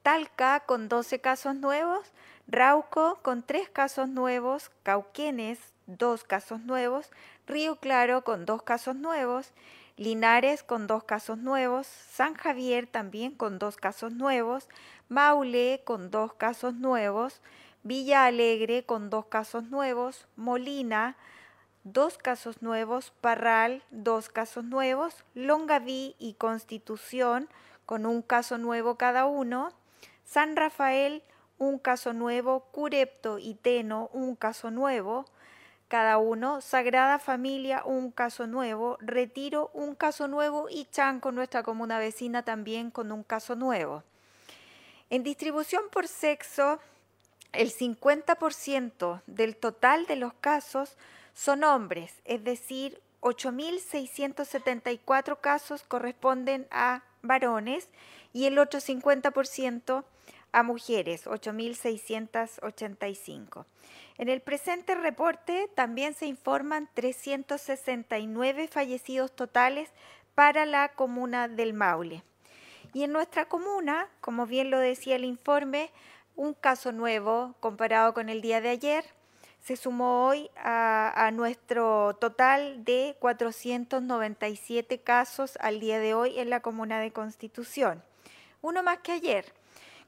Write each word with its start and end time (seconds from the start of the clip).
Talca 0.05 0.61
con 0.67 0.89
12 0.89 1.21
casos 1.21 1.57
nuevos, 1.57 2.13
Rauco 2.51 3.19
con 3.21 3.43
3 3.43 3.69
casos 3.69 4.09
nuevos, 4.09 4.71
Cauquenes 4.83 5.59
2 5.87 6.25
casos 6.25 6.61
nuevos, 6.63 7.11
Río 7.47 7.77
Claro 7.77 8.25
con 8.25 8.47
dos 8.47 8.63
casos 8.63 8.97
nuevos, 8.97 9.53
Linares 9.99 10.63
con 10.63 10.87
dos 10.87 11.05
casos 11.05 11.37
nuevos, 11.37 11.87
San 11.87 12.33
Javier 12.33 12.87
también 12.87 13.35
con 13.35 13.59
dos 13.59 13.77
casos 13.77 14.13
nuevos, 14.13 14.69
Maule 15.11 15.83
con 15.85 16.11
dos 16.11 16.33
casos 16.33 16.73
nuevos, 16.73 17.43
Villa 17.83 18.25
Alegre 18.25 18.83
con 18.83 19.11
dos 19.11 19.27
casos 19.27 19.65
nuevos, 19.65 20.27
Molina 20.37 21.17
dos 21.85 22.17
casos 22.17 22.63
nuevos, 22.63 23.13
Parral 23.21 23.83
dos 23.91 24.31
casos 24.31 24.65
nuevos, 24.65 25.25
Longaví 25.35 26.17
y 26.19 26.33
Constitución 26.35 27.49
con 27.85 28.07
un 28.07 28.23
caso 28.23 28.57
nuevo 28.57 28.97
cada 28.97 29.27
uno, 29.27 29.73
San 30.25 30.57
Rafael 30.57 31.23
un 31.59 31.79
caso 31.79 32.13
nuevo, 32.13 32.61
Curepto 32.73 33.39
y 33.39 33.55
Teno 33.55 34.11
un 34.13 34.37
caso 34.37 34.71
nuevo, 34.71 35.25
cada 35.89 36.19
uno, 36.19 36.61
Sagrada 36.61 37.19
Familia, 37.19 37.83
un 37.85 38.13
caso 38.13 38.47
nuevo, 38.47 38.99
Retiro, 39.01 39.71
un 39.73 39.95
caso 39.95 40.29
nuevo 40.29 40.69
y 40.71 40.85
Chanco, 40.87 41.33
nuestra 41.33 41.63
comuna 41.63 41.99
vecina, 41.99 42.45
también 42.45 42.91
con 42.91 43.11
un 43.11 43.23
caso 43.23 43.57
nuevo. 43.57 44.05
En 45.11 45.23
distribución 45.23 45.85
por 45.91 46.07
sexo, 46.07 46.79
el 47.53 47.73
50% 47.73 49.23
del 49.27 49.57
total 49.57 50.05
de 50.07 50.17
los 50.17 50.35
casos 50.35 50.99
son 51.33 51.65
hombres, 51.65 52.13
es 52.27 52.45
decir, 52.45 53.01
8.674 53.23 55.41
casos 55.41 55.83
corresponden 55.83 56.69
a 56.71 57.03
varones 57.23 57.89
y 58.33 58.45
el 58.45 58.59
otro 58.59 58.81
50% 58.81 60.05
a 60.53 60.63
mujeres, 60.63 61.27
8.685. 61.27 63.65
En 64.19 64.29
el 64.29 64.41
presente 64.41 64.95
reporte 64.95 65.69
también 65.75 66.15
se 66.15 66.27
informan 66.27 66.89
369 66.95 68.69
fallecidos 68.69 69.35
totales 69.35 69.89
para 70.35 70.67
la 70.67 70.91
comuna 70.91 71.49
del 71.49 71.75
Maule. 71.75 72.23
Y 72.93 73.05
en 73.05 73.13
nuestra 73.13 73.45
comuna, 73.45 74.09
como 74.21 74.47
bien 74.47 74.71
lo 74.71 74.79
decía 74.79 75.17
el 75.17 75.25
informe, 75.25 75.91
un 76.37 76.55
caso 76.55 76.93
nuevo 76.93 77.55
comparado 77.61 78.15
con 78.15 78.29
el 78.29 78.41
día 78.41 78.61
de 78.61 78.71
ayer, 78.71 79.05
se 79.61 79.77
sumó 79.77 80.27
hoy 80.27 80.51
a, 80.57 81.27
a, 81.27 81.31
nuestro 81.31 82.17
total 82.21 82.85
de 82.85 83.17
497 83.19 85.01
casos 85.01 85.59
al 85.61 85.81
día 85.81 85.99
de 85.99 86.15
hoy 86.15 86.39
en 86.39 86.49
la 86.49 86.61
comuna 86.61 87.01
de 87.01 87.13
Constitución. 87.13 88.03
Uno 88.63 88.83
más 88.83 88.99
que 88.99 89.13
ayer, 89.13 89.53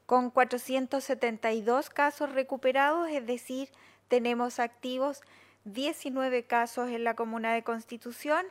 con 0.05 0.29
472 0.29 1.89
casos 1.89 2.31
recuperados, 2.31 3.09
es 3.09 3.25
decir, 3.25 3.69
tenemos 4.07 4.59
activos 4.59 5.21
19 5.65 6.43
casos 6.43 6.89
en 6.89 7.03
la 7.03 7.15
comuna 7.15 7.53
de 7.53 7.63
Constitución, 7.63 8.45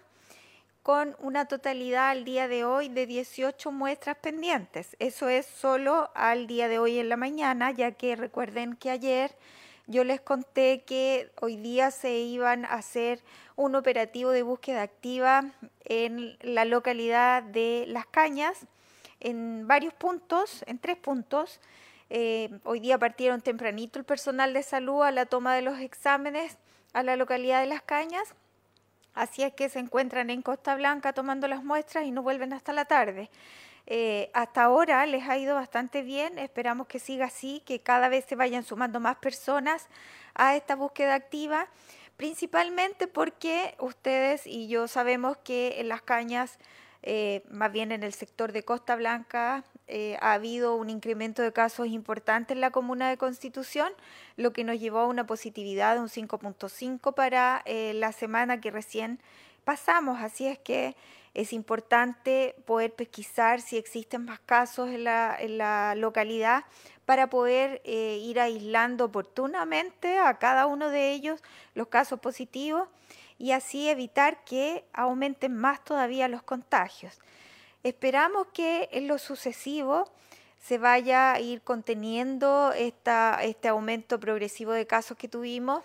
con 0.82 1.14
una 1.18 1.44
totalidad 1.44 2.10
al 2.10 2.24
día 2.24 2.48
de 2.48 2.64
hoy 2.64 2.88
de 2.88 3.06
18 3.06 3.70
muestras 3.70 4.16
pendientes. 4.16 4.96
Eso 4.98 5.28
es 5.28 5.46
solo 5.46 6.10
al 6.14 6.46
día 6.46 6.68
de 6.68 6.78
hoy 6.78 6.98
en 6.98 7.08
la 7.08 7.16
mañana, 7.16 7.70
ya 7.70 7.92
que 7.92 8.16
recuerden 8.16 8.76
que 8.76 8.90
ayer 8.90 9.36
yo 9.86 10.04
les 10.04 10.20
conté 10.20 10.82
que 10.86 11.30
hoy 11.40 11.56
día 11.56 11.90
se 11.90 12.12
iban 12.18 12.64
a 12.64 12.74
hacer 12.74 13.20
un 13.56 13.74
operativo 13.74 14.30
de 14.30 14.42
búsqueda 14.42 14.82
activa 14.82 15.50
en 15.84 16.38
la 16.42 16.64
localidad 16.64 17.42
de 17.42 17.84
Las 17.88 18.06
Cañas, 18.06 18.66
en 19.20 19.66
varios 19.68 19.94
puntos, 19.94 20.64
en 20.66 20.78
tres 20.78 20.96
puntos, 20.96 21.60
eh, 22.08 22.50
hoy 22.64 22.80
día 22.80 22.98
partieron 22.98 23.40
tempranito 23.40 23.98
el 23.98 24.04
personal 24.04 24.52
de 24.52 24.64
salud 24.64 25.02
a 25.02 25.12
la 25.12 25.26
toma 25.26 25.54
de 25.54 25.62
los 25.62 25.78
exámenes 25.78 26.58
a 26.92 27.04
la 27.04 27.14
localidad 27.16 27.60
de 27.60 27.68
Las 27.68 27.82
Cañas. 27.82 28.34
Así 29.14 29.42
es 29.42 29.52
que 29.52 29.68
se 29.68 29.78
encuentran 29.78 30.30
en 30.30 30.42
Costa 30.42 30.74
Blanca 30.74 31.12
tomando 31.12 31.46
las 31.46 31.62
muestras 31.62 32.04
y 32.04 32.10
no 32.10 32.22
vuelven 32.22 32.52
hasta 32.52 32.72
la 32.72 32.84
tarde. 32.84 33.30
Eh, 33.86 34.30
hasta 34.34 34.64
ahora 34.64 35.04
les 35.06 35.28
ha 35.28 35.36
ido 35.38 35.54
bastante 35.54 36.02
bien, 36.02 36.38
esperamos 36.38 36.86
que 36.86 36.98
siga 36.98 37.26
así, 37.26 37.62
que 37.64 37.80
cada 37.80 38.08
vez 38.08 38.24
se 38.24 38.36
vayan 38.36 38.62
sumando 38.62 39.00
más 39.00 39.16
personas 39.16 39.88
a 40.34 40.54
esta 40.54 40.76
búsqueda 40.76 41.14
activa, 41.14 41.66
principalmente 42.16 43.08
porque 43.08 43.74
ustedes 43.80 44.46
y 44.46 44.68
yo 44.68 44.86
sabemos 44.86 45.36
que 45.38 45.80
en 45.80 45.88
las 45.88 46.02
cañas 46.02 46.58
eh, 47.02 47.42
más 47.50 47.72
bien 47.72 47.92
en 47.92 48.02
el 48.02 48.12
sector 48.12 48.52
de 48.52 48.62
Costa 48.62 48.94
Blanca 48.94 49.64
eh, 49.86 50.18
ha 50.20 50.34
habido 50.34 50.76
un 50.76 50.90
incremento 50.90 51.42
de 51.42 51.52
casos 51.52 51.86
importante 51.88 52.52
en 52.52 52.60
la 52.60 52.70
comuna 52.70 53.08
de 53.08 53.16
Constitución, 53.16 53.90
lo 54.36 54.52
que 54.52 54.64
nos 54.64 54.78
llevó 54.78 55.00
a 55.00 55.06
una 55.06 55.26
positividad 55.26 55.94
de 55.94 56.00
un 56.02 56.08
5.5 56.08 57.14
para 57.14 57.62
eh, 57.64 57.94
la 57.94 58.12
semana 58.12 58.60
que 58.60 58.70
recién 58.70 59.18
pasamos. 59.64 60.20
Así 60.20 60.46
es 60.46 60.58
que 60.58 60.94
es 61.32 61.52
importante 61.54 62.54
poder 62.66 62.92
pesquisar 62.92 63.62
si 63.62 63.78
existen 63.78 64.26
más 64.26 64.40
casos 64.40 64.90
en 64.90 65.04
la, 65.04 65.36
en 65.38 65.56
la 65.58 65.94
localidad 65.94 66.64
para 67.06 67.30
poder 67.30 67.80
ir 67.84 68.38
aislando 68.38 69.06
oportunamente 69.06 70.18
a 70.18 70.38
cada 70.38 70.66
uno 70.66 70.90
de 70.90 71.12
ellos 71.12 71.42
los 71.74 71.88
casos 71.88 72.20
positivos 72.20 72.88
y 73.40 73.52
así 73.52 73.88
evitar 73.88 74.44
que 74.44 74.84
aumenten 74.92 75.56
más 75.56 75.82
todavía 75.82 76.28
los 76.28 76.42
contagios. 76.42 77.18
Esperamos 77.82 78.48
que 78.52 78.90
en 78.92 79.08
lo 79.08 79.16
sucesivo 79.18 80.12
se 80.58 80.76
vaya 80.76 81.32
a 81.32 81.40
ir 81.40 81.62
conteniendo 81.62 82.72
esta, 82.76 83.38
este 83.42 83.68
aumento 83.68 84.20
progresivo 84.20 84.72
de 84.72 84.86
casos 84.86 85.16
que 85.16 85.26
tuvimos 85.26 85.82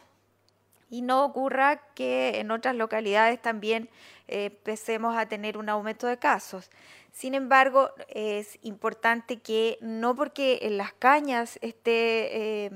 y 0.90 1.02
no 1.02 1.24
ocurra 1.24 1.78
que 1.96 2.42
en 2.42 2.52
otras 2.52 2.76
localidades 2.76 3.42
también 3.42 3.90
eh, 4.28 4.48
empecemos 4.48 5.18
a 5.18 5.28
tener 5.28 5.58
un 5.58 5.70
aumento 5.70 6.08
de 6.08 6.18
casos. 6.18 6.70
Sin 7.14 7.36
embargo, 7.36 7.92
es 8.10 8.60
importante 8.64 9.38
que 9.38 9.78
no 9.80 10.14
porque 10.14 10.60
en 10.64 10.78
las 10.78 10.92
cañas 10.92 11.58
esté 11.62 12.66
eh, 12.66 12.72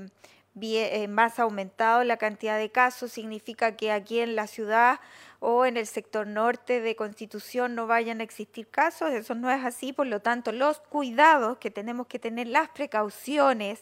eh, 0.60 1.08
más 1.08 1.38
aumentado 1.38 2.04
la 2.04 2.16
cantidad 2.16 2.58
de 2.58 2.70
casos, 2.70 3.12
significa 3.12 3.76
que 3.76 3.92
aquí 3.92 4.20
en 4.20 4.34
la 4.34 4.46
ciudad 4.46 5.00
o 5.38 5.64
en 5.64 5.76
el 5.76 5.86
sector 5.86 6.26
norte 6.26 6.80
de 6.80 6.96
Constitución 6.96 7.74
no 7.74 7.86
vayan 7.86 8.20
a 8.20 8.24
existir 8.24 8.68
casos, 8.68 9.10
eso 9.12 9.34
no 9.34 9.50
es 9.50 9.64
así, 9.64 9.92
por 9.92 10.06
lo 10.06 10.20
tanto 10.20 10.52
los 10.52 10.80
cuidados 10.80 11.58
que 11.58 11.70
tenemos 11.70 12.06
que 12.08 12.18
tener, 12.18 12.48
las 12.48 12.68
precauciones, 12.70 13.80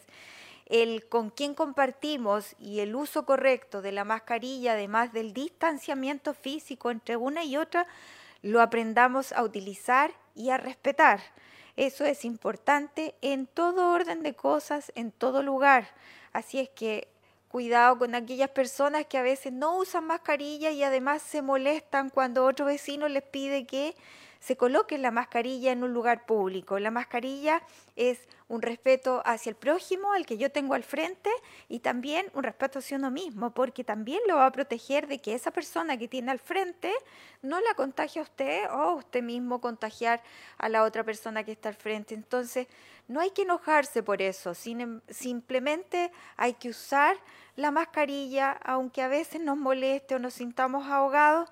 el 0.67 1.07
con 1.09 1.31
quién 1.31 1.55
compartimos 1.55 2.55
y 2.59 2.79
el 2.79 2.95
uso 2.95 3.25
correcto 3.25 3.81
de 3.81 3.91
la 3.91 4.05
mascarilla, 4.05 4.73
además 4.73 5.11
del 5.11 5.33
distanciamiento 5.33 6.33
físico 6.33 6.91
entre 6.91 7.17
una 7.17 7.43
y 7.43 7.57
otra, 7.57 7.87
lo 8.41 8.61
aprendamos 8.61 9.31
a 9.33 9.43
utilizar 9.43 10.13
y 10.35 10.51
a 10.51 10.57
respetar. 10.57 11.19
Eso 11.79 12.03
es 12.03 12.25
importante 12.25 13.15
en 13.21 13.47
todo 13.47 13.93
orden 13.93 14.21
de 14.21 14.33
cosas, 14.33 14.91
en 14.95 15.13
todo 15.13 15.41
lugar. 15.41 15.87
Así 16.33 16.59
es 16.59 16.67
que 16.67 17.07
cuidado 17.47 17.97
con 17.97 18.15
aquellas 18.15 18.49
personas 18.49 19.05
que 19.05 19.17
a 19.17 19.21
veces 19.21 19.53
no 19.53 19.77
usan 19.77 20.05
mascarilla 20.05 20.71
y 20.71 20.83
además 20.83 21.21
se 21.21 21.41
molestan 21.41 22.09
cuando 22.09 22.43
otro 22.43 22.65
vecino 22.65 23.07
les 23.07 23.23
pide 23.23 23.65
que 23.65 23.95
se 24.39 24.55
coloque 24.55 24.97
la 24.97 25.11
mascarilla 25.11 25.71
en 25.71 25.83
un 25.83 25.93
lugar 25.93 26.25
público. 26.25 26.79
La 26.79 26.91
mascarilla 26.91 27.61
es 27.95 28.19
un 28.47 28.61
respeto 28.61 29.21
hacia 29.25 29.49
el 29.49 29.55
prójimo, 29.55 30.13
al 30.13 30.25
que 30.25 30.37
yo 30.37 30.51
tengo 30.51 30.73
al 30.73 30.83
frente, 30.83 31.29
y 31.67 31.79
también 31.79 32.31
un 32.33 32.43
respeto 32.43 32.79
hacia 32.79 32.97
uno 32.97 33.11
mismo, 33.11 33.51
porque 33.51 33.83
también 33.83 34.21
lo 34.27 34.37
va 34.37 34.47
a 34.47 34.51
proteger 34.51 35.07
de 35.07 35.19
que 35.19 35.35
esa 35.35 35.51
persona 35.51 35.97
que 35.97 36.07
tiene 36.07 36.31
al 36.31 36.39
frente 36.39 36.91
no 37.41 37.59
la 37.59 37.73
contagie 37.75 38.21
a 38.21 38.23
usted 38.23 38.71
o 38.71 38.95
usted 38.95 39.21
mismo 39.21 39.61
contagiar 39.61 40.23
a 40.57 40.69
la 40.69 40.83
otra 40.83 41.03
persona 41.03 41.43
que 41.43 41.51
está 41.51 41.69
al 41.69 41.75
frente. 41.75 42.15
Entonces, 42.15 42.67
no 43.07 43.19
hay 43.19 43.31
que 43.31 43.41
enojarse 43.41 44.03
por 44.03 44.21
eso, 44.21 44.53
simplemente 44.53 46.11
hay 46.37 46.53
que 46.53 46.69
usar 46.69 47.17
la 47.55 47.71
mascarilla, 47.71 48.51
aunque 48.63 49.01
a 49.01 49.07
veces 49.07 49.41
nos 49.41 49.57
moleste 49.57 50.15
o 50.15 50.19
nos 50.19 50.35
sintamos 50.35 50.87
ahogados 50.87 51.49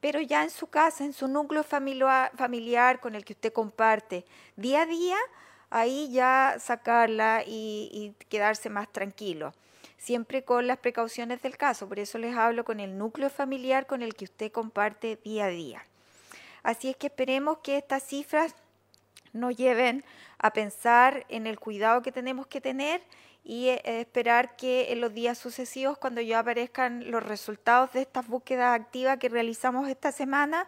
pero 0.00 0.20
ya 0.20 0.42
en 0.42 0.50
su 0.50 0.66
casa, 0.68 1.04
en 1.04 1.12
su 1.12 1.28
núcleo 1.28 1.64
familiar, 1.64 3.00
con 3.00 3.14
el 3.14 3.24
que 3.24 3.32
usted 3.32 3.52
comparte 3.52 4.24
día 4.56 4.82
a 4.82 4.86
día, 4.86 5.16
ahí 5.70 6.10
ya 6.12 6.56
sacarla 6.60 7.42
y, 7.46 7.90
y, 7.92 8.24
quedarse 8.26 8.70
más 8.70 8.92
tranquilo. 8.92 9.52
Siempre 9.98 10.44
con 10.44 10.66
las 10.66 10.78
precauciones 10.78 11.42
del 11.42 11.56
caso, 11.56 11.88
por 11.88 11.98
eso 11.98 12.18
les 12.18 12.36
hablo 12.36 12.64
con 12.64 12.80
el 12.80 12.98
núcleo 12.98 13.30
familiar 13.30 13.86
con 13.86 14.02
el 14.02 14.14
que 14.14 14.26
usted 14.26 14.52
comparte 14.52 15.18
día 15.24 15.46
a 15.46 15.48
día. 15.48 15.84
Así 16.62 16.88
es 16.88 16.96
que 16.96 17.06
esperemos 17.06 17.58
que 17.58 17.78
estas 17.78 18.02
cifras 18.02 18.54
nos 19.32 19.56
lleven 19.56 20.04
a 20.38 20.52
pensar 20.52 21.24
en 21.28 21.46
el 21.46 21.58
cuidado 21.58 22.02
que 22.02 22.12
tenemos 22.12 22.46
que 22.46 22.60
tener 22.60 23.02
y 23.46 23.68
eh, 23.68 23.80
esperar 23.84 24.56
que 24.56 24.92
en 24.92 25.00
los 25.00 25.14
días 25.14 25.38
sucesivos, 25.38 25.96
cuando 25.98 26.20
ya 26.20 26.40
aparezcan 26.40 27.08
los 27.12 27.22
resultados 27.22 27.92
de 27.92 28.00
estas 28.00 28.26
búsquedas 28.26 28.78
activas 28.78 29.18
que 29.18 29.28
realizamos 29.28 29.88
esta 29.88 30.10
semana, 30.10 30.66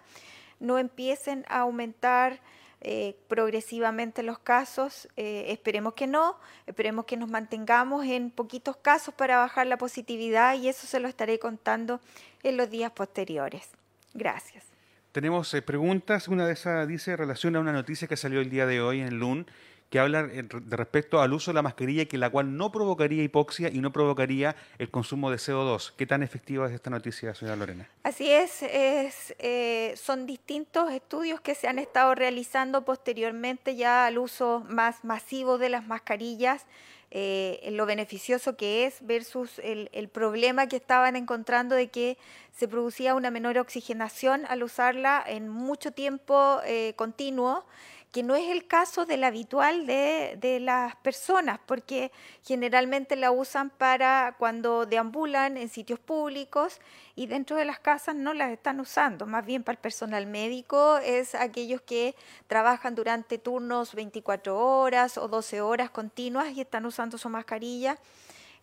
no 0.60 0.78
empiecen 0.78 1.44
a 1.48 1.60
aumentar 1.60 2.38
eh, 2.80 3.16
progresivamente 3.26 4.22
los 4.22 4.38
casos. 4.38 5.08
Eh, 5.16 5.46
esperemos 5.48 5.94
que 5.94 6.06
no, 6.06 6.38
esperemos 6.68 7.04
que 7.04 7.16
nos 7.16 7.28
mantengamos 7.28 8.06
en 8.06 8.30
poquitos 8.30 8.76
casos 8.76 9.12
para 9.12 9.38
bajar 9.38 9.66
la 9.66 9.76
positividad 9.76 10.54
y 10.54 10.68
eso 10.68 10.86
se 10.86 11.00
lo 11.00 11.08
estaré 11.08 11.40
contando 11.40 12.00
en 12.44 12.56
los 12.56 12.70
días 12.70 12.92
posteriores. 12.92 13.70
Gracias. 14.14 14.64
Tenemos 15.10 15.52
preguntas. 15.66 16.28
Una 16.28 16.46
de 16.46 16.52
esas 16.52 16.86
dice 16.86 17.16
relación 17.16 17.56
a 17.56 17.60
una 17.60 17.72
noticia 17.72 18.06
que 18.06 18.16
salió 18.16 18.40
el 18.40 18.50
día 18.50 18.66
de 18.66 18.80
hoy 18.80 19.00
en 19.00 19.18
LUN 19.18 19.46
que 19.90 19.98
habla 19.98 20.24
de 20.24 20.76
respecto 20.76 21.20
al 21.20 21.32
uso 21.32 21.50
de 21.50 21.54
la 21.54 21.62
mascarilla, 21.62 22.04
que 22.04 22.18
la 22.18 22.30
cual 22.30 22.56
no 22.56 22.70
provocaría 22.70 23.22
hipoxia 23.22 23.70
y 23.70 23.80
no 23.80 23.92
provocaría 23.92 24.54
el 24.78 24.90
consumo 24.90 25.30
de 25.30 25.38
CO2. 25.38 25.92
¿Qué 25.96 26.06
tan 26.06 26.22
efectiva 26.22 26.66
es 26.66 26.72
esta 26.72 26.90
noticia, 26.90 27.34
señora 27.34 27.56
Lorena? 27.56 27.88
Así 28.02 28.30
es, 28.30 28.62
es 28.62 29.34
eh, 29.38 29.94
son 29.96 30.26
distintos 30.26 30.92
estudios 30.92 31.40
que 31.40 31.54
se 31.54 31.68
han 31.68 31.78
estado 31.78 32.14
realizando 32.14 32.84
posteriormente 32.84 33.76
ya 33.76 34.06
al 34.06 34.18
uso 34.18 34.64
más 34.68 35.04
masivo 35.04 35.58
de 35.58 35.70
las 35.70 35.86
mascarillas. 35.86 36.66
Eh, 37.10 37.66
lo 37.72 37.86
beneficioso 37.86 38.58
que 38.58 38.84
es 38.84 38.98
versus 39.00 39.58
el, 39.60 40.08
problema 40.12 40.66
que 40.66 40.76
estaban 40.76 41.16
encontrando 41.16 41.74
de 41.74 41.88
que 41.88 42.18
se 42.54 42.68
producía 42.68 43.14
una 43.14 43.30
menor 43.30 43.56
oxigenación 43.56 44.44
al 44.46 44.62
usarla 44.62 45.24
en 45.26 45.48
mucho 45.48 45.92
tiempo 45.92 46.60
eh, 46.66 46.92
continuo 46.96 47.64
que 48.12 48.22
no 48.22 48.34
es 48.34 48.48
el 48.48 48.66
caso 48.66 49.04
del 49.04 49.22
habitual 49.24 49.86
de, 49.86 50.36
de, 50.40 50.60
las 50.60 50.96
personas, 50.96 51.60
porque 51.66 52.10
generalmente 52.42 53.16
la 53.16 53.30
usan 53.30 53.70
para 53.70 54.34
cuando 54.38 54.86
deambulan 54.86 55.56
en 55.56 55.68
sitios 55.68 55.98
públicos 55.98 56.80
y 57.14 57.26
dentro 57.26 57.56
de 57.56 57.64
las 57.64 57.78
casas 57.78 58.14
no 58.14 58.32
las 58.32 58.50
están 58.50 58.80
usando, 58.80 59.26
más 59.26 59.44
bien 59.44 59.62
para 59.62 59.74
el 59.74 59.80
personal 59.80 60.26
médico 60.26 60.98
es 60.98 61.34
aquellos 61.34 61.82
que 61.82 62.14
trabajan 62.46 62.94
durante 62.94 63.38
turnos 63.38 63.94
24 63.94 64.58
horas 64.58 65.18
o 65.18 65.28
12 65.28 65.60
horas 65.60 65.90
continuas 65.90 66.52
y 66.52 66.62
están 66.62 66.86
usando 66.86 67.18
su 67.18 67.28
mascarilla 67.28 67.98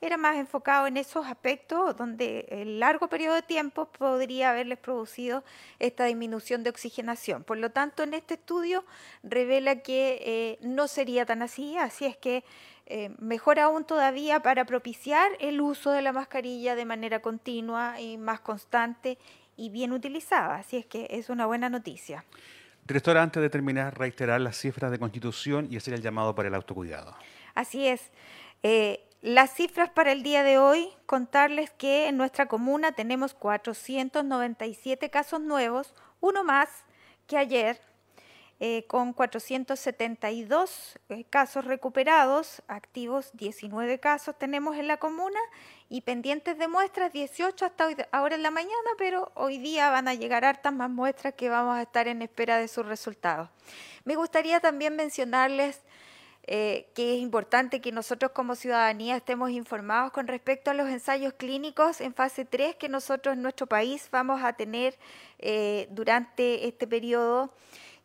era 0.02 0.18
más 0.18 0.36
enfocado 0.38 0.88
en 0.88 0.98
esos 0.98 1.26
aspectos 1.26 1.96
donde 1.96 2.48
el 2.50 2.80
largo 2.80 3.08
periodo 3.08 3.36
de 3.36 3.42
tiempo 3.42 3.86
podría 3.86 4.52
haberles 4.52 4.78
producido 4.78 5.44
esta 5.80 6.06
disminución 6.06 6.64
de 6.64 6.70
oxigenación. 6.70 7.44
Por 7.44 7.58
lo 7.58 7.72
tanto, 7.72 8.04
en 8.04 8.14
este 8.14 8.36
estudio 8.36 8.86
revela 9.24 9.78
que 9.78 10.22
eh, 10.22 10.58
no 10.62 10.88
sería 10.88 11.26
tan 11.26 11.42
así, 11.42 11.78
así 11.78 12.06
es 12.06 12.18
que 12.18 12.44
eh, 12.88 13.10
mejor 13.18 13.60
aún 13.60 13.84
todavía 13.84 14.42
para 14.42 14.66
propiciar 14.66 15.32
el 15.40 15.60
uso 15.60 15.92
de 15.92 16.04
la 16.04 16.12
mascarilla 16.12 16.76
de 16.76 16.86
manera 16.86 17.20
continua 17.20 18.00
y 18.00 18.18
más 18.18 18.42
constante 18.42 19.18
y 19.58 19.70
bien 19.70 19.92
utilizada. 19.92 20.58
Así 20.58 20.78
es 20.78 20.86
que 20.86 21.08
es 21.10 21.30
una 21.30 21.46
buena 21.46 21.70
noticia. 21.70 22.26
Directora, 22.88 23.24
antes 23.24 23.42
de 23.42 23.50
terminar, 23.50 23.98
reiterar 23.98 24.40
las 24.40 24.58
cifras 24.58 24.92
de 24.92 25.00
constitución 25.00 25.68
y 25.72 25.78
hacer 25.78 25.96
el 25.96 26.04
llamado 26.04 26.36
para 26.36 26.50
el 26.50 26.54
autocuidado. 26.54 27.16
Así 27.56 27.88
es. 27.88 28.12
Eh, 28.62 29.04
las 29.26 29.56
cifras 29.56 29.90
para 29.90 30.12
el 30.12 30.22
día 30.22 30.44
de 30.44 30.60
hoy, 30.60 30.88
contarles 31.08 31.72
que 31.72 32.08
en 32.08 32.16
nuestra 32.16 32.46
comuna 32.46 32.92
tenemos 32.92 33.34
497 33.34 35.10
casos 35.10 35.42
nuevos, 35.42 35.96
uno 36.20 36.44
más 36.44 36.70
que 37.26 37.36
ayer, 37.36 37.82
eh, 38.60 38.86
con 38.86 39.14
472 39.14 41.00
eh, 41.10 41.24
casos 41.28 41.66
recuperados, 41.66 42.62
activos 42.68 43.32
19 43.34 44.00
casos 44.00 44.38
tenemos 44.38 44.78
en 44.78 44.88
la 44.88 44.98
comuna 44.98 45.40
y 45.90 46.02
pendientes 46.02 46.60
de 46.60 46.68
muestras 46.68 47.12
18 47.12 47.66
hasta 47.66 47.88
ahora 48.12 48.36
en 48.36 48.44
la 48.44 48.52
mañana, 48.52 48.92
pero 49.00 49.32
hoy 49.34 49.58
día 49.58 49.90
van 49.90 50.08
a 50.08 50.14
llegar 50.14 50.46
hartas 50.46 50.72
más 50.72 50.92
muestras 50.92 51.34
que 51.34 51.50
vamos 51.50 51.78
a 51.78 51.82
estar 51.82 52.08
en 52.08 52.22
espera 52.22 52.60
de 52.60 52.68
sus 52.68 52.86
resultados. 52.86 53.50
Me 54.04 54.16
gustaría 54.16 54.60
también 54.60 54.96
mencionarles 54.96 55.82
eh, 56.48 56.88
que 56.94 57.16
es 57.16 57.22
importante 57.22 57.82
que 57.82 57.92
nosotros 57.92 58.32
como 58.32 58.54
ciudadanía 58.54 59.16
estemos 59.16 59.50
informados 59.50 60.12
con 60.12 60.28
respecto 60.28 60.70
a 60.70 60.76
los 60.76 60.88
ensayos 60.88 61.34
clínicos 61.34 62.02
en 62.02 62.14
fase 62.14 62.46
3 62.46 62.76
que 62.76 62.88
nosotros 62.88 63.34
en 63.34 63.42
nuestro 63.42 63.66
país 63.66 64.08
vamos 64.12 64.44
a 64.44 64.54
tener 64.54 64.96
eh, 65.40 65.88
durante 65.90 66.68
este 66.68 66.86
periodo. 66.86 67.52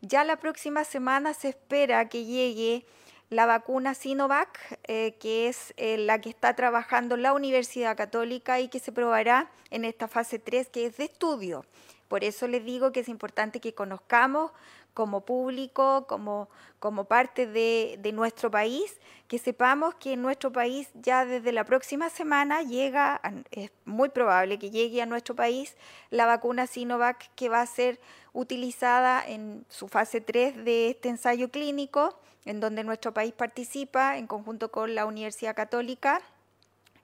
Ya 0.01 0.23
la 0.23 0.37
próxima 0.37 0.83
semana 0.85 1.35
se 1.35 1.49
espera 1.49 2.09
que 2.09 2.25
llegue 2.25 2.83
la 3.31 3.45
vacuna 3.45 3.95
Sinovac, 3.95 4.77
eh, 4.83 5.15
que 5.19 5.47
es 5.47 5.73
la 5.77 6.19
que 6.19 6.29
está 6.29 6.53
trabajando 6.55 7.17
la 7.17 7.33
Universidad 7.33 7.97
Católica 7.97 8.59
y 8.59 8.67
que 8.67 8.79
se 8.79 8.91
probará 8.91 9.49
en 9.69 9.85
esta 9.85 10.07
fase 10.07 10.37
3, 10.37 10.67
que 10.67 10.85
es 10.85 10.97
de 10.97 11.05
estudio. 11.05 11.65
Por 12.09 12.25
eso 12.25 12.45
les 12.45 12.65
digo 12.65 12.91
que 12.91 12.99
es 12.99 13.07
importante 13.07 13.61
que 13.61 13.73
conozcamos 13.73 14.51
como 14.93 15.21
público, 15.21 16.05
como, 16.07 16.49
como 16.79 17.05
parte 17.05 17.47
de, 17.47 17.97
de, 17.99 18.11
nuestro 18.11 18.51
país, 18.51 18.99
que 19.29 19.37
sepamos 19.37 19.95
que 19.95 20.13
en 20.13 20.21
nuestro 20.21 20.51
país 20.51 20.89
ya 20.93 21.25
desde 21.25 21.53
la 21.53 21.63
próxima 21.63 22.09
semana 22.09 22.63
llega, 22.63 23.21
es 23.51 23.71
muy 23.85 24.09
probable 24.09 24.59
que 24.59 24.71
llegue 24.71 25.01
a 25.01 25.05
nuestro 25.05 25.35
país 25.35 25.77
la 26.09 26.25
vacuna 26.25 26.67
Sinovac 26.67 27.33
que 27.35 27.47
va 27.47 27.61
a 27.61 27.65
ser 27.65 28.01
utilizada 28.33 29.23
en 29.25 29.65
su 29.69 29.87
fase 29.87 30.19
3 30.19 30.65
de 30.65 30.89
este 30.89 31.07
ensayo 31.07 31.49
clínico, 31.49 32.19
en 32.45 32.59
donde 32.59 32.83
nuestro 32.83 33.13
país 33.13 33.33
participa 33.33 34.17
en 34.17 34.27
conjunto 34.27 34.71
con 34.71 34.95
la 34.95 35.05
Universidad 35.05 35.55
Católica. 35.55 36.21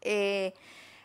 Eh, 0.02 0.54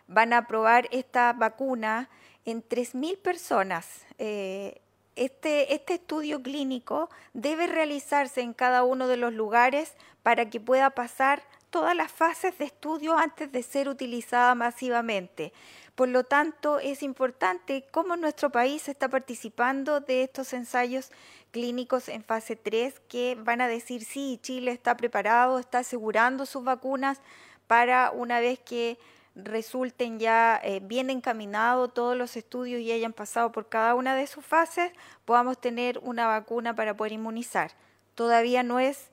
van 0.09 0.33
a 0.33 0.47
probar 0.47 0.89
esta 0.91 1.33
vacuna 1.33 2.09
en 2.45 2.63
3.000 2.63 3.19
personas. 3.19 4.05
Eh, 4.19 4.81
este, 5.15 5.75
este 5.75 5.95
estudio 5.95 6.43
clínico 6.43 7.11
debe 7.35 7.67
realizarse 7.67 8.41
en 8.41 8.55
cada 8.55 8.83
uno 8.83 9.09
de 9.09 9.19
los 9.19 9.33
lugares 9.33 9.93
para 10.23 10.49
que 10.49 10.61
pueda 10.61 10.91
pasar 10.91 11.43
todas 11.71 11.97
las 11.97 12.13
fases 12.13 12.57
de 12.59 12.67
estudio 12.67 13.17
antes 13.17 13.51
de 13.51 13.63
ser 13.63 13.89
utilizada 13.89 14.55
masivamente. 14.55 15.53
Por 15.95 16.09
lo 16.09 16.25
tanto, 16.25 16.79
es 16.79 17.03
importante 17.03 17.85
cómo 17.91 18.17
nuestro 18.17 18.51
país 18.51 18.89
está 18.89 19.09
participando 19.09 20.01
de 20.01 20.23
estos 20.23 20.53
ensayos 20.55 21.11
clínicos 21.53 22.09
en 22.09 22.25
fase 22.25 22.57
3 22.57 23.01
que 23.09 23.37
van 23.37 23.61
a 23.61 23.69
decir 23.69 24.05
sí, 24.05 24.41
Chile 24.43 24.73
está 24.73 24.97
preparado, 24.97 25.61
está 25.61 25.79
asegurando 25.81 26.47
sus 26.47 26.65
vacunas 26.65 27.21
para 27.69 28.11
una 28.11 28.41
vez 28.41 28.59
que 28.59 28.99
resulten 29.35 30.19
ya 30.19 30.61
eh, 30.63 30.81
bien 30.83 31.11
encaminados 31.11 31.95
todos 31.95 32.17
los 32.17 32.37
estudios 32.37 32.81
y 32.81 32.93
hayan 32.93 33.13
pasado 33.13 33.53
por 33.53 33.69
cada 33.69 33.95
una 33.95 34.15
de 34.15 34.27
sus 34.27 34.45
fases, 34.45 34.93
podamos 35.25 35.61
tener 35.61 35.99
una 36.03 36.27
vacuna 36.27 36.75
para 36.75 36.97
poder 36.97 37.13
inmunizar. 37.13 37.73
Todavía 38.15 38.63
no 38.63 38.79
es, 38.79 39.11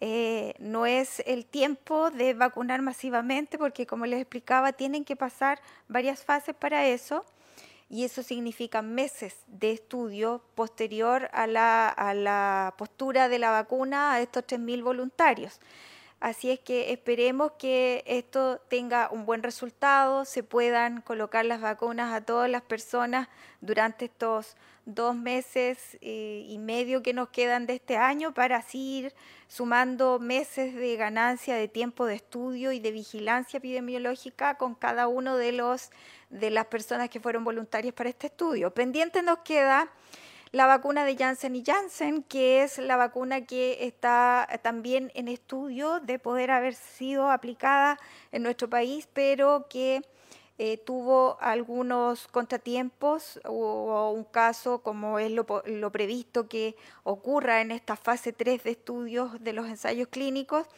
eh, 0.00 0.54
no 0.58 0.86
es 0.86 1.22
el 1.26 1.46
tiempo 1.46 2.10
de 2.10 2.34
vacunar 2.34 2.82
masivamente 2.82 3.56
porque, 3.56 3.86
como 3.86 4.04
les 4.06 4.20
explicaba, 4.20 4.72
tienen 4.72 5.04
que 5.04 5.16
pasar 5.16 5.60
varias 5.88 6.24
fases 6.24 6.54
para 6.54 6.86
eso 6.86 7.24
y 7.88 8.04
eso 8.04 8.22
significa 8.22 8.82
meses 8.82 9.36
de 9.46 9.72
estudio 9.72 10.42
posterior 10.54 11.28
a 11.32 11.46
la, 11.46 11.88
a 11.88 12.14
la 12.14 12.74
postura 12.78 13.28
de 13.28 13.38
la 13.38 13.50
vacuna 13.50 14.14
a 14.14 14.20
estos 14.20 14.44
3.000 14.44 14.82
voluntarios. 14.82 15.60
Así 16.24 16.50
es 16.50 16.58
que 16.58 16.90
esperemos 16.90 17.52
que 17.58 18.02
esto 18.06 18.58
tenga 18.68 19.10
un 19.10 19.26
buen 19.26 19.42
resultado, 19.42 20.24
se 20.24 20.42
puedan 20.42 21.02
colocar 21.02 21.44
las 21.44 21.60
vacunas 21.60 22.14
a 22.14 22.24
todas 22.24 22.48
las 22.48 22.62
personas 22.62 23.28
durante 23.60 24.06
estos 24.06 24.56
dos 24.86 25.14
meses 25.14 25.98
eh, 26.00 26.46
y 26.48 26.56
medio 26.56 27.02
que 27.02 27.12
nos 27.12 27.28
quedan 27.28 27.66
de 27.66 27.74
este 27.74 27.98
año 27.98 28.32
para 28.32 28.56
así 28.56 29.00
ir 29.00 29.14
sumando 29.48 30.18
meses 30.18 30.74
de 30.74 30.96
ganancia 30.96 31.56
de 31.56 31.68
tiempo 31.68 32.06
de 32.06 32.14
estudio 32.14 32.72
y 32.72 32.80
de 32.80 32.90
vigilancia 32.90 33.58
epidemiológica 33.58 34.56
con 34.56 34.74
cada 34.74 35.08
uno 35.08 35.36
de 35.36 35.52
los 35.52 35.90
de 36.30 36.48
las 36.48 36.64
personas 36.68 37.10
que 37.10 37.20
fueron 37.20 37.44
voluntarias 37.44 37.92
para 37.92 38.08
este 38.08 38.28
estudio. 38.28 38.72
Pendiente 38.72 39.20
nos 39.20 39.40
queda 39.40 39.90
la 40.54 40.66
vacuna 40.66 41.04
de 41.04 41.16
Janssen 41.16 41.56
y 41.56 41.64
Janssen, 41.64 42.22
que 42.22 42.62
es 42.62 42.78
la 42.78 42.96
vacuna 42.96 43.44
que 43.44 43.86
está 43.86 44.48
también 44.62 45.10
en 45.16 45.26
estudio 45.26 45.98
de 45.98 46.20
poder 46.20 46.52
haber 46.52 46.74
sido 46.74 47.28
aplicada 47.32 47.98
en 48.30 48.44
nuestro 48.44 48.70
país, 48.70 49.08
pero 49.12 49.66
que 49.68 50.02
eh, 50.58 50.76
tuvo 50.76 51.38
algunos 51.40 52.28
contratiempos 52.28 53.40
o, 53.44 54.12
un 54.14 54.22
caso 54.22 54.80
como 54.80 55.18
es 55.18 55.32
lo, 55.32 55.44
previsto 55.90 56.48
que 56.48 56.76
ocurra 57.02 57.60
en 57.60 57.72
esta 57.72 57.96
fase 57.96 58.32
3 58.32 58.62
de 58.62 58.70
estudios 58.70 59.42
de 59.42 59.54
los 59.54 59.66
ensayos 59.66 60.06
clínicos, 60.06 60.68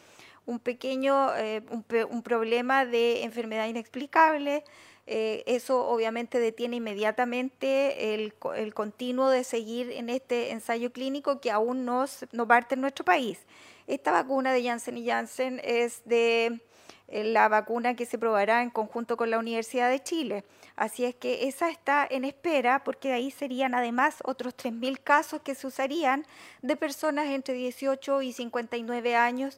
un 0.47 0.57
pequeño 0.57 1.35
eh, 1.35 1.61
un 2.09 2.23
problema 2.23 2.83
de 2.87 3.23
enfermedad 3.23 3.67
inexplicable 3.67 4.63
eh, 5.09 5.43
eso 5.45 5.87
obviamente 5.87 6.37
detiene 6.37 6.75
inmediatamente 6.75 8.13
el, 8.13 8.33
continuo 8.73 9.29
de 9.29 9.45
seguir 9.45 9.89
en 9.91 10.09
este 10.09 10.51
ensayo 10.51 10.91
clínico 10.91 11.39
que 11.39 11.49
aún 11.49 11.85
no, 11.85 12.03
no 12.33 12.45
parte 12.45 12.75
en 12.75 12.81
nuestro 12.81 13.05
país. 13.05 13.39
Esta 13.87 14.11
vacuna 14.11 14.51
de 14.51 14.65
Janssen 14.65 14.97
y 14.97 15.07
Janssen 15.07 15.61
es 15.63 16.01
de 16.03 16.59
eh, 17.07 17.23
la 17.23 17.47
vacuna 17.47 17.95
que 17.95 18.05
se 18.05 18.17
probará 18.17 18.61
en 18.61 18.69
conjunto 18.69 19.15
con 19.15 19.31
la 19.31 19.39
Universidad 19.39 19.89
de 19.89 20.03
Chile. 20.03 20.43
Así 20.75 21.05
es 21.05 21.15
que 21.15 21.47
esa 21.47 21.69
está 21.69 22.05
en 22.09 22.25
espera 22.25 22.83
porque 22.83 23.13
ahí 23.13 23.31
serían 23.31 23.75
además 23.75 24.17
otros 24.25 24.57
3.000 24.57 25.01
casos 25.01 25.41
que 25.41 25.55
se 25.55 25.67
usarían 25.67 26.25
de 26.61 26.75
personas 26.75 27.27
entre 27.27 27.53
18 27.53 28.23
y 28.23 28.33
59 28.33 29.15
años 29.15 29.57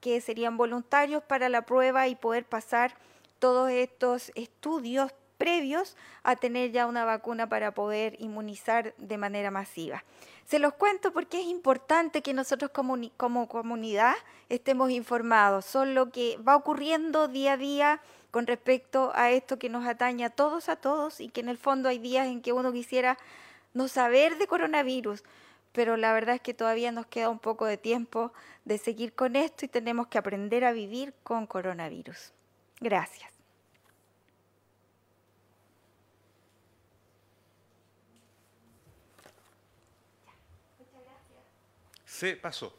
que 0.00 0.20
serían 0.20 0.56
voluntarios 0.56 1.22
para 1.22 1.48
la 1.48 1.62
prueba 1.62 2.08
y 2.08 2.16
poder 2.16 2.44
pasar 2.44 2.96
todos 3.38 3.70
estos 3.70 4.32
estudios 4.34 5.12
previos 5.38 5.96
a 6.24 6.36
tener 6.36 6.72
ya 6.72 6.86
una 6.86 7.04
vacuna 7.04 7.48
para 7.48 7.72
poder 7.72 8.16
inmunizar 8.18 8.94
de 8.98 9.16
manera 9.16 9.50
masiva. 9.50 10.04
Se 10.44 10.58
los 10.58 10.74
cuento 10.74 11.12
porque 11.12 11.40
es 11.40 11.46
importante 11.46 12.22
que 12.22 12.34
nosotros 12.34 12.70
como, 12.70 13.48
comunidad 13.48 14.14
estemos 14.48 14.90
informados 14.90 15.64
sobre 15.64 15.94
lo 15.94 16.10
que 16.10 16.38
va 16.38 16.56
ocurriendo 16.56 17.28
día 17.28 17.52
a 17.52 17.56
día 17.56 18.00
con 18.30 18.46
respecto 18.46 19.12
a 19.14 19.30
esto 19.30 19.58
que 19.58 19.68
nos 19.68 19.86
atañe 19.86 20.24
a 20.24 20.30
todos, 20.30 20.68
a 20.68 20.76
todos, 20.76 21.20
y 21.20 21.28
que 21.28 21.40
en 21.40 21.48
el 21.48 21.58
fondo 21.58 21.88
hay 21.88 21.98
días 21.98 22.26
en 22.26 22.42
que 22.42 22.52
uno 22.52 22.72
quisiera 22.72 23.16
no 23.74 23.88
saber 23.88 24.38
de 24.38 24.46
coronavirus, 24.46 25.22
pero 25.72 25.96
la 25.96 26.12
verdad 26.12 26.36
es 26.36 26.40
que 26.40 26.54
todavía 26.54 26.92
nos 26.92 27.06
queda 27.06 27.28
un 27.28 27.38
poco 27.38 27.64
de 27.66 27.76
tiempo 27.76 28.32
de 28.64 28.78
seguir 28.78 29.14
con 29.14 29.36
esto 29.36 29.64
y 29.64 29.68
tenemos 29.68 30.08
que 30.08 30.18
aprender 30.18 30.64
a 30.64 30.72
vivir 30.72 31.14
con 31.22 31.46
coronavirus. 31.46 32.32
Gracias. 32.80 33.32
Se 42.04 42.36
pasó. 42.36 42.74